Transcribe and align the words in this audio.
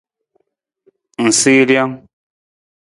Ng 1.23 1.31
sii 1.39 1.63
rijang. 1.69 1.93